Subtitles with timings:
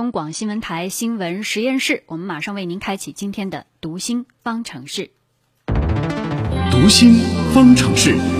[0.00, 5.10] 东广新闻台新闻实验室，我们马上为您开启今天的读心方程式。
[6.70, 7.16] 读心
[7.52, 8.39] 方程式。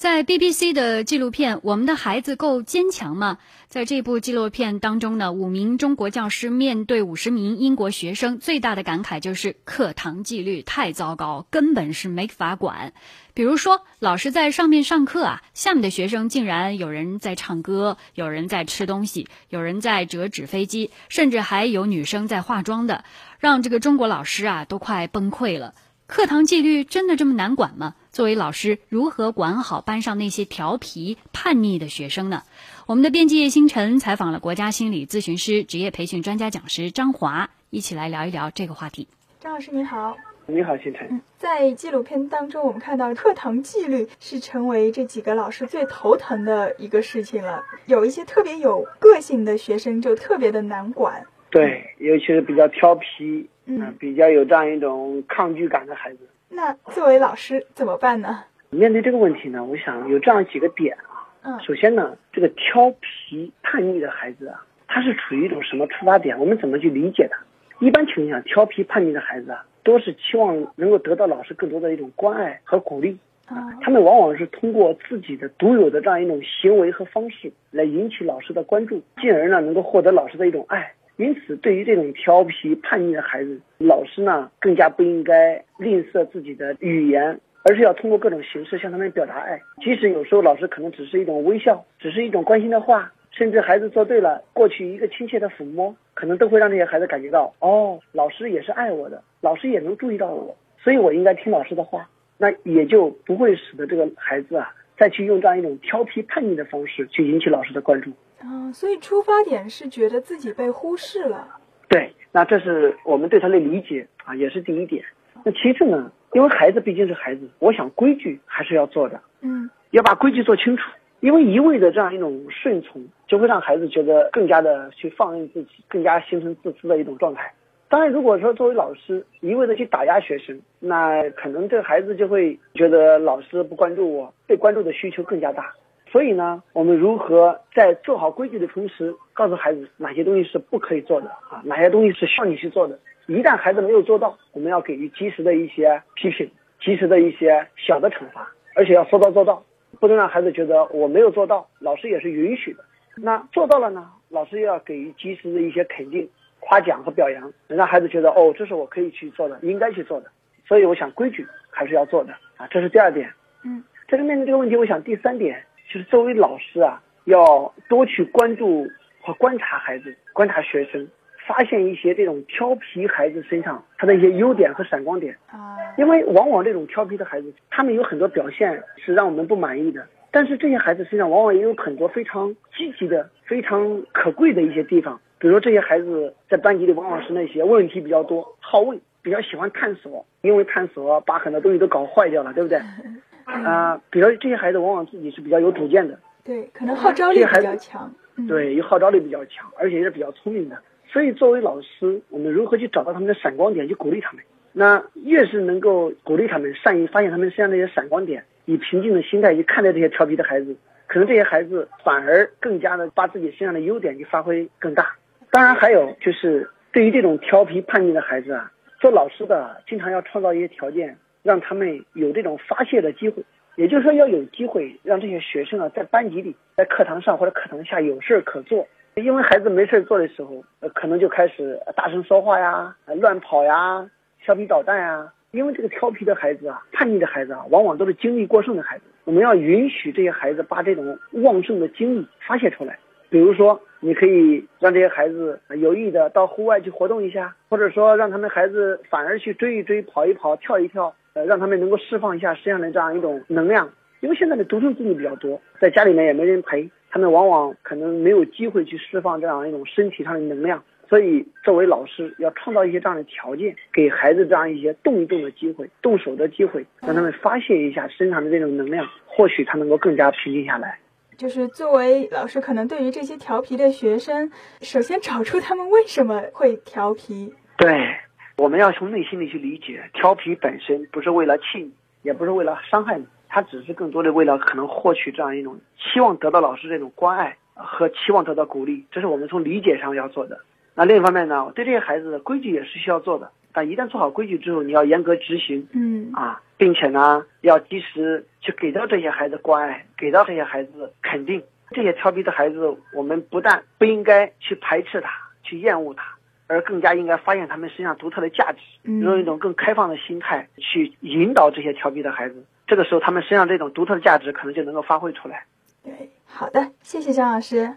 [0.00, 3.36] 在 BBC 的纪录片《我们的孩子够坚强吗》
[3.68, 12.94] 在这部纪录片当中呢，五名中国教师面对五十名英国学生，最大的感慨就是课堂纪律太糟糕，根本是没法管。
[13.34, 23.04] 比如说，老师在上面上课啊，下面的学生竟然有人在唱歌，有人在吃东西，有人在折纸飞机，甚至还有女生在化妆的，
[23.38, 25.74] 让这个中国老师啊都快崩溃了。
[26.10, 27.94] 课堂纪律真的这么难管吗？
[28.10, 32.42] 作为老师，如何管好班上那些调皮叛逆的学生呢？
[32.86, 39.06] 我们的编辑叶星辰采访了国家心理咨询师、职业培训专家讲师张华，一起来聊一聊这个话题。
[39.38, 41.20] 张老师你好，你好，星辰。
[41.38, 47.62] 在纪录片当中，我们看到课堂纪律是成为这几个老师最头疼的一个事情了。
[47.86, 51.24] 有一些特别有个性的学生就特别的难管。
[51.50, 53.48] 对，尤其是比较调皮，
[53.78, 56.18] 嗯，比较有这样一种抗拒感的孩子。
[56.48, 58.42] 那作为老师怎么办呢？
[58.70, 61.28] 面对这个问题呢，我想有这样几个点啊。
[61.42, 66.38] 嗯，首先呢，这个调皮叛逆的孩子啊，他是处于一种什么出发点？
[66.38, 67.38] 我们怎么去理解他？
[67.78, 73.16] 一般情况下，调皮叛逆的孩子啊，都是期望能够得到老师更多的一种关爱和鼓励。
[73.46, 80.92] 啊，他们往往是通过自己的独有的这样一种行为和方式来引起老师的关注，进而呢能够获得老师的一种爱。
[81.20, 89.60] 因此，对于这种调皮叛逆的孩子，老师呢更加不应该吝啬自己的语言，而是要通过各种形式向他们表达爱。
[89.84, 102.08] 即使有时候老师可能只是一种微笑，只是一种关心的话，甚至孩子做对了，过去一个亲切的抚摸，可能都会让这些孩子感觉到，哦，老师也是爱我的，老师也能注意到我，所以我应该听老师的话。
[102.38, 108.10] 那也就不会使得这个孩子啊再去用这样一种调皮叛逆的方式去引起老师的关注。
[108.40, 111.46] 啊，所以出发点是觉得自己被忽视了。
[111.88, 115.04] 对，那这是我们对他的理解啊，也是第一点。
[115.44, 119.20] 那其次呢，因为孩子毕竟是孩子，我想规矩还是要做的。
[119.40, 120.82] 嗯，要把规矩做清楚，
[121.20, 127.52] 因为一味的这样一种顺从，就会让孩子觉得更加的去放任自己，更加形成自私的一种状态。
[127.88, 135.74] 当然，如果说作为老师一味的去打压学生，那可能这个孩子就会觉得老师不关注我，被关注的需求更加大。
[136.10, 141.62] 所以呢，我们如何在做好规矩的同时，告诉孩子哪些东西是不可以做的啊？
[141.64, 142.98] 哪些东西是需要你去做的？
[143.28, 146.50] 一旦孩子没有做到，我们要给予及时的一些批评，
[146.80, 149.62] 及时的一些小的惩罚，而且要说到做到，
[150.00, 152.84] 不能让孩子觉得我没有做到，老师也是允许的。
[153.16, 156.28] 那做到了呢，老师又要给予及时的一些肯定、
[156.58, 160.26] 夸奖和表扬，让孩子觉得哦，这是我可以去做的，应该去做的。
[160.66, 163.32] 所以我想规矩还是要做的啊，这是第二点。
[163.62, 165.64] 嗯，这个面对这个问题，我想第三点。
[165.92, 168.88] 就是作为老师啊，要多去关注
[169.20, 171.08] 和观察孩子，观察学生，
[171.48, 175.76] 发现一些这种调皮孩子身上他的一些优点和闪光点啊。
[175.98, 185.20] 因为往往这种调皮的孩子，他们有很多表现是让我们不满意的，但是这些孩子身上往往也有很多非常积极的、非常可贵的一些地方。
[185.40, 192.78] 比如说，这些孩子在班级里往往是那些问题比较多、好问、比较喜欢探索，因为探索把很多东西都搞坏掉了，对不对？
[193.50, 198.12] 啊，比如这些孩子往往自己是比较有主见的，对，可能号召力比较强，
[198.48, 200.78] 对，有号召力比较强，而且也是比较聪明的。
[201.06, 204.42] 所以作为老师，我们如何去找到他们的闪光点，去鼓励他们？
[204.72, 210.76] 那越是能够鼓励他们，善于发现他们身上那些闪光点，以平静的心态去看待这些调皮的孩子，
[211.08, 215.16] 可能这些孩子反而更加的把自己身上的优点去发挥更大。
[215.50, 221.18] 当然，还有就是对于这种调皮叛逆的孩子啊，做老师的经常要创造一些条件。
[221.42, 223.42] 让他们有这种发泄的机会，
[223.76, 228.86] 也就是说要有机会让这些学生啊在班级里、在课堂上或者课堂下有事可做。
[229.16, 230.64] 因为孩子没事做的时候，
[230.94, 234.08] 可能就开始大声说话呀、乱跑呀、
[234.42, 235.32] 调皮捣蛋呀。
[235.50, 239.04] 因为这个调皮的孩子啊、叛逆的孩子啊，往往都是精力过剩的孩子。
[239.24, 242.96] 我们要允许这些孩子把这种旺盛的精力发泄出来。
[243.28, 251.12] 比如说，你可以让这些孩子有意的到户外去活动一下，或者说让他们孩子反而去追一追、跑一跑、跳一跳。
[251.40, 253.90] 呃，让他们能够释放一下身上的这样一种能量，
[254.20, 270.98] 因为现在的独生子女比较多，在家里面也没人陪，他们往往可能没有机会去释放这样一种身体上的能量，所以作为老师要创造一些这样的条件，给孩子这样一些动一动的机会、动手的机会，让他们发泄一下身上的这种能量，或许他能够更加平静下来。
[271.36, 274.50] 就是作为老师，可能对于这些调皮的学生，
[274.82, 277.54] 首先找出他们为什么会调皮。
[277.78, 278.14] 对。
[278.60, 281.90] 我们要从内心里去理解，调皮本身不是为了气你，
[282.20, 290.60] 也不是为了伤害你，他只是更多的为了可能获取这样一种期望得到老师这种关爱和期望得到鼓励，这是我们从理解上要做的。
[290.94, 293.50] 那另一方面呢，对这些孩子的规矩也是需要做的。
[293.72, 301.62] 但一旦做好规矩之后，你要严格执行，嗯啊，并且呢，要及时去给到这些孩子关爱，给到这些孩子肯定。
[301.92, 305.30] 这些调皮的孩子，我们不但不应该去排斥他，
[305.62, 306.36] 去厌恶他，
[306.70, 312.64] 而更加应该发现他们身上独特的价值，用一种更开放的心态去引导这些调皮的孩子。
[312.86, 315.66] 这个时候，他们身上这种独特的价值可能就能够发挥出来。
[316.04, 317.96] 对，好的，谢谢张老师。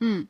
[0.00, 0.26] 嗯。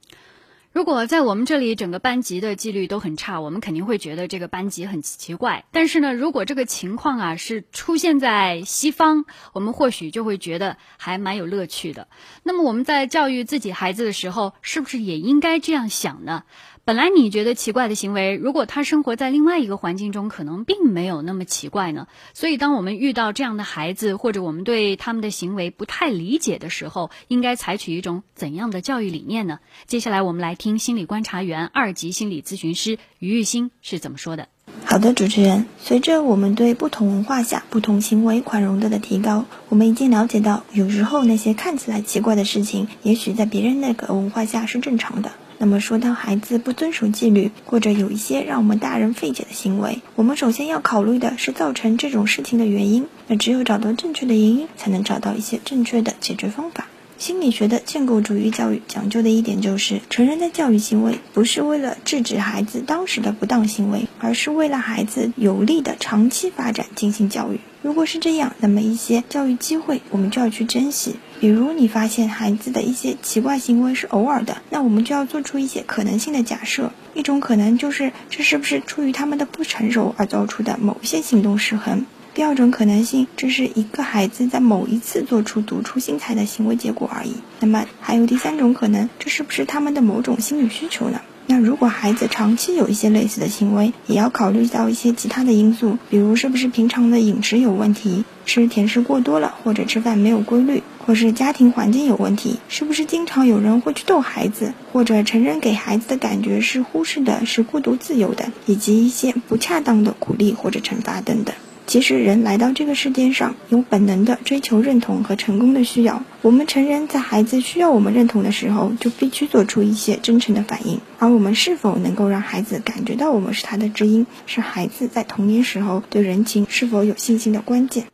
[0.74, 5.66] 如果在我们这里整个班级的纪律都很差，我们肯定会觉得这个班级很奇怪。
[5.70, 12.08] 但是呢，如果这个情况啊是出现在西方，我们或许就会觉得还蛮有乐趣的。
[12.42, 16.44] 那么我们在教育自己孩子的时候，是不是也应该这样想呢？
[16.84, 22.08] 本来你觉得奇怪的行为，如果他生活在另外一个环境中，可能并没有那么奇怪呢。
[22.34, 29.60] 所以，当我们遇到这样的孩子，或者我们对他们的行为不太理解的时候，应该采取一种怎样的教育理念呢？
[29.86, 34.48] 接下来，我们来听心理观察员、二级心理咨询师于玉兴是怎么说的。
[34.84, 45.30] 好的，主持人，随着我们对不同文化下不同行为宽容度的提高，我们已经了解到，有时候那些看起来奇怪的事情，也许在别人那个文化下是正常的。
[45.62, 53.06] 那么说到孩子不遵守纪律，或者有一些让我们大人费解的行为，我们首先要考虑的是造成这种事情的原因。
[53.28, 56.88] 那只有找到正确的原因，才能找到一些正确的解决方法。
[57.22, 67.60] 心理学的建构主义教育讲究的一点就是，成人的教育行为不是为了制止孩子当时的不当行为，而是为了孩子有利的长期发展进行教育。
[67.80, 71.14] 如果是这样，那么一些教育机会我们就要去珍惜。
[71.38, 76.90] 比如你发现孩子的一些奇怪行为是偶尔的，那我们就要做出一些可能性的假设。
[77.14, 82.04] 一种可能就是这是不是出于他们的不成熟而造出的某些行动失衡？
[82.34, 87.34] 第二种可能性，这是一个孩子在某一次做出独出心裁的行为结果而已。
[87.60, 91.20] 那么还有第三种可能，这是不是他们的某种心理需求呢？
[91.46, 111.54] 那如果孩子长期有一些类似的行为，也要考虑到一些其他的因素，比如是不是平常的饮食有问题，吃甜食过多了，或者吃饭没有规律，或是家庭环境有问题，是不是经常有人会去逗孩子，或者成人给孩子的感觉是忽视的、是孤独自由的，以及一些不恰当的鼓励或者惩罚等等。
[111.84, 116.24] 其实，人来到这个世界上，有本能的追求认同和成功的需要。
[116.40, 121.00] 我们成人在孩子需要我们认同的时候，就必须做出一些真诚的反应。
[121.18, 128.06] 而我们是否能够让孩子感觉到我们是他的知音，是孩子在童年时候对人情是否有信心的关键。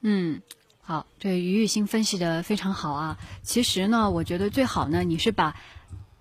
[0.00, 0.40] 嗯，
[0.80, 3.18] 好，这于玉兴分析的非常好啊。
[3.42, 5.56] 其实呢，我觉得最好呢，你是把，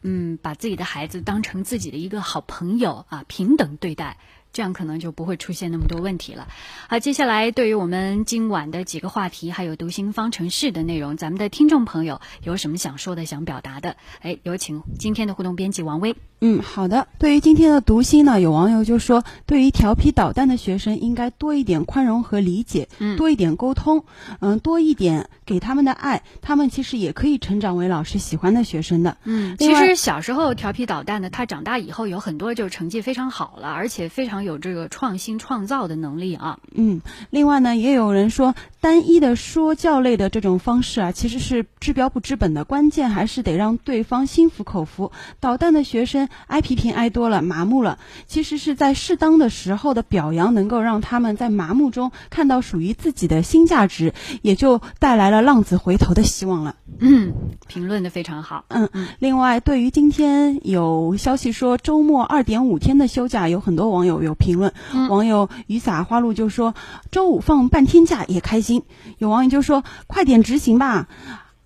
[0.01, 4.17] 嗯，把自己的孩子当成自己的一个好朋友啊，平等对待。
[4.53, 6.47] 这样可能就不会出现那么多问题了。
[6.87, 13.97] 好，接下来对于我们今晚的几个话题，还有读心方程式的内容，咱们的听众朋友有什么想说的、想表达的？
[14.21, 16.15] 哎，有请今天的互动编辑王威。
[16.39, 17.07] 嗯，好的。
[17.19, 24.03] 对于今天的读心呢，有网友就说，对于调皮捣蛋的学生，应该多一点宽容和理解，嗯，多一点沟通，
[24.39, 29.17] 嗯，多一点给他们的爱，他们其实也可以成长为老师喜欢的学生的。
[29.23, 36.59] 嗯，其实小时候调皮捣蛋的，他长大以后有很多就成绩非常好了，而且非常有这个创新创造的能力啊。
[36.73, 45.11] 嗯，另外呢，也有人说，单一的说教类的这种方式啊，其实是治标不治本的，关键还是得让对方心服口服。
[45.39, 46.29] 捣蛋的学生。
[46.47, 47.97] 挨批评挨多了，麻木了。
[48.27, 56.75] 其实是在适当的时候的表扬，能够让他们在麻木中看到属于自己的新价值，也就带来了浪子回头的希望了。
[56.99, 57.33] 嗯，
[57.67, 58.65] 评论的非常好。
[58.67, 59.07] 嗯嗯。
[59.19, 64.73] 另外，对于今天有消息说周末二点五天的休假，有很多网友有评论。
[65.09, 66.73] 网友雨洒花露就说
[67.11, 68.83] ：“周五放半天假也开心。”
[69.19, 71.07] 有网友就说：“快点执行吧。”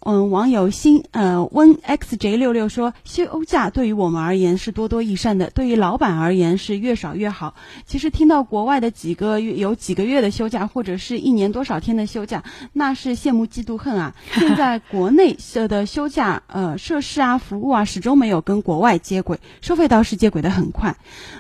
[0.10, 7.56] 嗯，网友新呃温 xj 六六说，休假对于我们而言是多多益善的，对于老板而言是越少越好。
[7.86, 14.16] 其实听到国外的几个月有几个月的休假，或者是一年多少天的休假，那是羡慕嫉妒恨啊。
[14.32, 20.96] 现在国内设的休假呃设施啊服务啊始终没有跟国外接轨，收费倒是接轨的很快。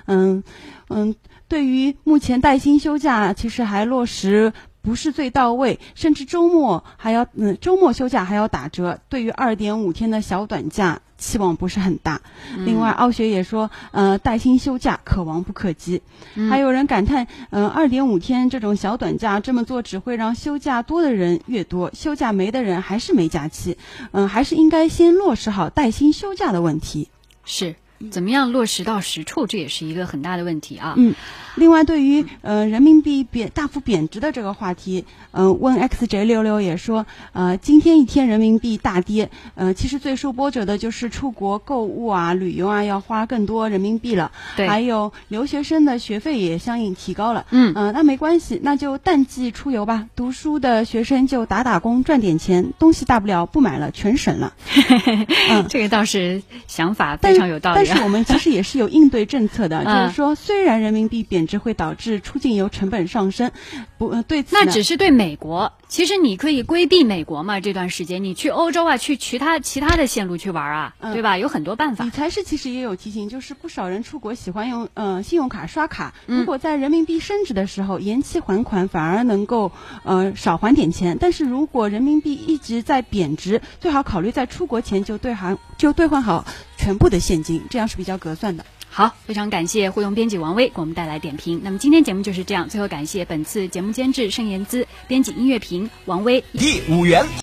[0.07, 0.43] 嗯
[0.89, 1.15] 嗯，
[1.47, 4.51] 对于目前带薪休假，其实还落实。
[4.88, 9.01] 不是最到位，甚至周末还要嗯，周末休假还要打折。
[9.10, 12.22] 对于二点五天的小短假，期望不是很大。
[12.60, 16.01] 另外，奥雪也说，呃，带薪休假可望不可及。
[16.50, 23.77] 还有人感叹，嗯，二点五天这种小短假这么做，只会让休假多的人越多，休假没的人还是没假期。
[24.13, 27.10] 嗯，还是应该先落实好带薪休假的问题。
[27.44, 27.75] 是。
[28.11, 30.93] 怎么样落实到实处，这也是一个很大的问题啊。
[30.97, 31.15] 嗯，
[31.55, 47.45] 另外对于呃人民币贬大幅贬值的这个话题，嗯，问 xj 六六也说，呃，今天一天人民币大跌，呃，其实最受波折的就是出国购物啊、旅游啊要花更多人民币了，对，还有留学生的学费也相应提高了。
[47.49, 50.05] 嗯，呃，那没关系，那就淡季出游吧。
[50.15, 54.53] 读书的学生就打打工赚点钱，东西大不了不买了，全省了。
[55.49, 57.87] 嗯，这个倒是想法非常有道理。
[57.88, 63.51] 但是我们其实也是有应对政策的， 就是说，虽然人民币贬值会导致出境游成本上升，
[63.98, 65.74] 不，对此那只是对美国。
[65.88, 71.38] 其实你可以规避美国嘛，这段时间你去欧洲啊，去其他其他的线路去玩啊，对吧？
[71.38, 72.03] 有很多办法。
[72.03, 79.72] 理财师其实也有提醒，就是不少人出国喜欢用嗯信用卡刷卡，如果在人民币升值的时候延期还款，反而能够
[80.03, 81.17] 呃少还点钱。
[81.17, 86.46] 但是如果人民币一直在贬值，最好考虑在出国前就兑换就兑换好
[86.77, 88.65] 全部的现金，这样是比较合算的。
[88.89, 91.62] 好，非常感谢互动编辑王威给我们带来点评。
[91.62, 96.43] 那么今天节目就是这样，最后感谢本次节目监制盛言姿，编辑音乐评王威。
[96.53, 97.27] 第五元。